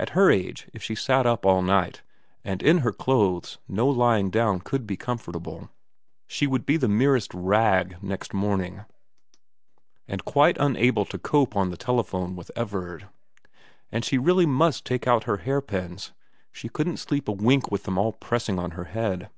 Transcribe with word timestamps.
At 0.00 0.18
her 0.18 0.32
age, 0.32 0.68
if 0.74 0.82
she 0.82 0.96
sat 0.96 1.26
up 1.28 1.46
all 1.46 1.62
night 1.62 2.02
and 2.44 2.60
in 2.60 2.78
her 2.78 2.90
clothes 2.92 3.58
no 3.68 3.86
lying 3.86 4.28
down 4.28 4.58
could 4.58 4.84
be 4.84 4.96
comfortable 4.96 5.70
she 6.26 6.44
would 6.48 6.66
be 6.66 6.76
the 6.76 6.88
merest 6.88 7.32
rag 7.32 7.96
next 8.02 8.34
morning, 8.34 8.80
and 10.08 10.24
quite 10.24 10.58
unable 10.58 11.04
to 11.04 11.20
cope 11.20 11.54
on 11.54 11.70
the 11.70 11.76
telephone 11.76 12.34
with 12.34 12.50
Everard. 12.56 13.10
And 13.92 14.04
she 14.04 14.18
really 14.18 14.44
must 14.44 14.84
take 14.84 15.06
out 15.06 15.22
her 15.22 15.36
hairpins; 15.36 16.10
she 16.50 16.68
couldn't 16.68 16.96
sleep 16.98 17.28
a 17.28 17.32
wink 17.32 17.70
with 17.70 17.84
them 17.84 17.96
all 17.96 18.14
pressing 18.14 18.58
on 18.58 18.72
her 18.72 18.86
head. 18.86 19.30